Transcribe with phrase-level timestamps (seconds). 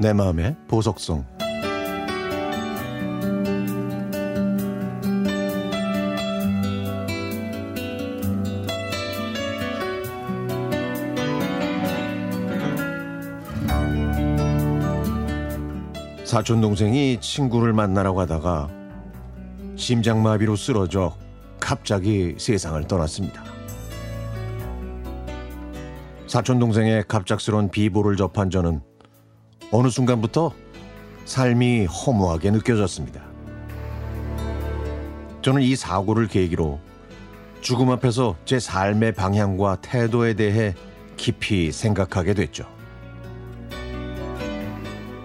[0.00, 1.26] 내 마음의 보석성
[16.24, 18.68] 사촌 동생이 친구를 만나러 가다가
[19.74, 21.16] 심장마비로 쓰러져
[21.58, 23.42] 갑자기 세상을 떠났습니다.
[26.26, 28.87] 사촌 동생의 갑작스런 비보를 접한 저는
[29.70, 30.52] 어느 순간부터
[31.24, 33.22] 삶이 허무하게 느껴졌습니다.
[35.42, 36.80] 저는 이 사고를 계기로
[37.60, 40.74] 죽음 앞에서 제 삶의 방향과 태도에 대해
[41.16, 42.66] 깊이 생각하게 됐죠.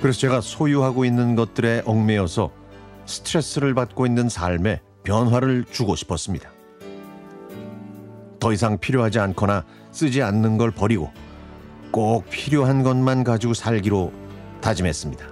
[0.00, 2.52] 그래서 제가 소유하고 있는 것들에 얽매여서
[3.06, 6.50] 스트레스를 받고 있는 삶에 변화를 주고 싶었습니다.
[8.38, 11.10] 더 이상 필요하지 않거나 쓰지 않는 걸 버리고
[11.90, 14.12] 꼭 필요한 것만 가지고 살기로
[14.60, 15.26] 다짐했습니다.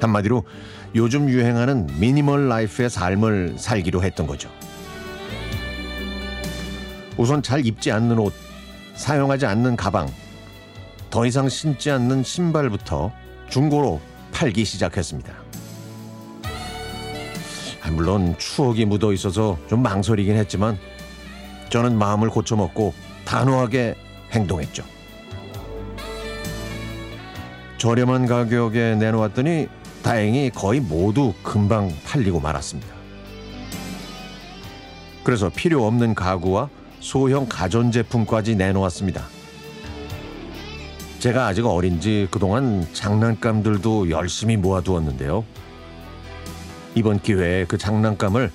[0.00, 0.44] 한마디로
[0.94, 4.50] 요즘 유행하는 미니멀 라이프의 삶을 살기로 했던 거죠.
[7.16, 8.32] 우선 잘 입지 않는 옷,
[8.94, 10.08] 사용하지 않는 가방,
[11.10, 13.12] 더 이상 신지 않는 신발부터
[13.48, 14.00] 중고로
[14.32, 15.32] 팔기 시작했습니다.
[17.82, 20.78] 아, 물론 추억이 묻어 있어서 좀 망설이긴 했지만
[21.70, 22.92] 저는 마음을 고쳐먹고
[23.24, 23.94] 단호하게
[24.32, 24.95] 행동했죠.
[27.78, 29.68] 저렴한 가격에 내놓았더니
[30.02, 32.94] 다행히 거의 모두 금방 팔리고 말았습니다.
[35.24, 36.68] 그래서 필요 없는 가구와
[37.00, 39.24] 소형 가전제품까지 내놓았습니다.
[41.18, 45.44] 제가 아직 어린지 그동안 장난감들도 열심히 모아두었는데요.
[46.94, 48.50] 이번 기회에 그 장난감을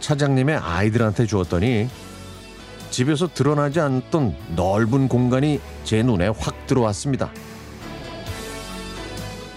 [0.00, 1.88] 차장님의 아이들한테 주었더니
[2.90, 7.30] 집에서 드러나지 않던 넓은 공간이 제 눈에 확 들어왔습니다.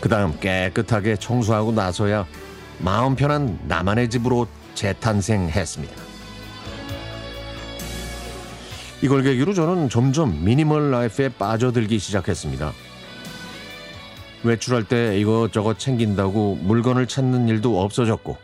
[0.02, 2.26] 그 다음 깨끗하게 청소하고 나서야
[2.80, 5.96] 마음 편한 나만의 집으로 재탄생했습니다.
[9.02, 12.72] 이걸 계기로 저는 점점 미니멀 라이프에 빠져들기 시작했습니다.
[14.44, 18.38] 외출할 때 이것저것 챙긴다고 물건을 찾는 일도 없어졌고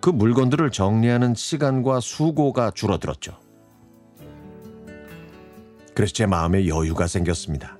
[0.00, 3.36] 그 물건들을 정리하는 시간과 수고가 줄어들었죠.
[5.94, 7.76] 그래서 제 마음에 여유가 생겼습니다.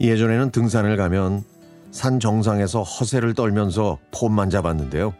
[0.00, 1.44] 예전에는 등산을 가면
[1.92, 5.14] 산 정상에서 허세를 떨면서 폼만 잡았는데요.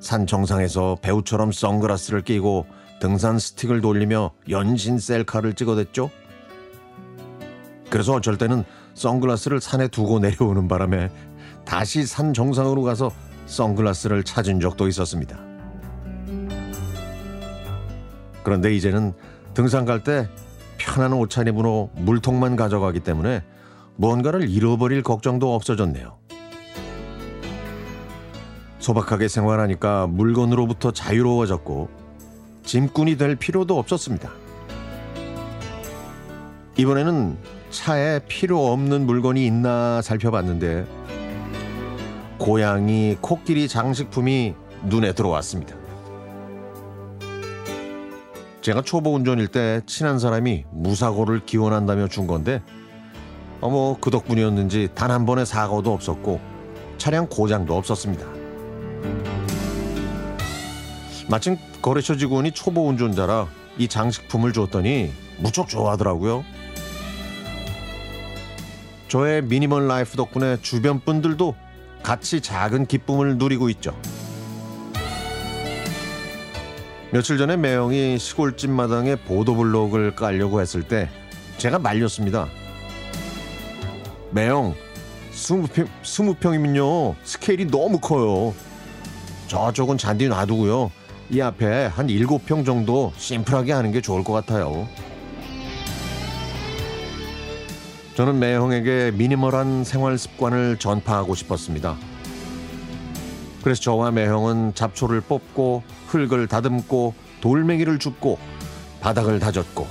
[0.00, 2.66] 산 정상에서 배우처럼 선글라스를 끼고
[2.98, 6.10] 등산 스틱을 돌리며 연신 셀카를 찍어댔죠.
[7.90, 11.10] 그래서 어쩔 때는 선글라스를 산에 두고 내려오는 바람에
[11.66, 13.12] 다시 산 정상으로 가서
[13.46, 15.38] 선글라스를 찾은 적도 있었습니다.
[18.42, 19.12] 그런데 이제는
[19.52, 20.28] 등산 갈 때
[20.78, 23.42] 편한 옷차림으로 물통만 가져가기 때문에
[23.96, 26.18] 뭔가를 잃어버릴 걱정도 없어졌네요.
[28.78, 31.88] 소박하게 생활하니까 물건으로부터 자유로워졌고
[32.64, 34.30] 짐꾼이 될 필요도 없었습니다.
[36.76, 37.38] 이번에는
[37.70, 40.86] 차에 필요 없는 물건이 있나 살펴봤는데
[42.38, 44.54] 고양이, 코끼리 장식품이
[44.84, 45.76] 눈에 들어왔습니다.
[48.60, 52.62] 제가 초보 운전일 때 친한 사람이 무사고를 기원한다며 준 건데
[53.64, 56.38] 어머 그 덕분이었는지 단 한 번의 사고도 없었고
[56.98, 58.26] 차량 고장도 없었습니다.
[61.30, 63.46] 마침 거래처 직원이 초보 운전자라
[63.78, 66.44] 이 장식품을 줬더니 무척 좋아하더라고요.
[69.08, 71.54] 저의 미니멀 라이프 덕분에 주변 분들도
[72.02, 73.96] 같이 작은 기쁨을 누리고 있죠.
[77.12, 81.08] 며칠 전에 매형이 시골집 마당에 보도블록을 깔려고 했을 때
[81.56, 82.46] 제가 말렸습니다.
[84.34, 84.74] 매형,
[85.32, 87.14] 20평, 20평이면요.
[87.22, 88.52] 스케일이 너무 커요.
[89.46, 90.90] 저쪽은 잔디 놔두고요.
[91.30, 94.88] 이 앞에 한 7평 정도 심플하게 하는 게 좋을 것 같아요.
[98.16, 101.96] 저는 매형에게 미니멀한 생활 습관을 전파하고 싶었습니다.
[103.62, 108.38] 그래서 저와 매형은 잡초를 뽑고 흙을 다듬고 돌멩이를 줍고
[109.00, 109.86] 바닥을 다졌고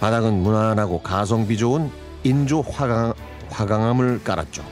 [0.00, 1.90] 바닥은 무난하고 가성비 좋은
[2.24, 3.12] 인조 화강,
[3.54, 4.64] 화강암을 깔았죠.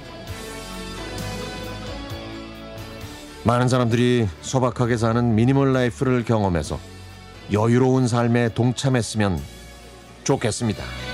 [3.44, 6.79] 많은 사람들이 소박하게 사는 미니멀 라이프를 경험해서
[7.52, 9.40] 여유로운 삶에 동참했으면
[10.25, 11.12] 좋겠습니다.